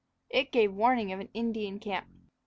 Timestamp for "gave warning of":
0.51-1.19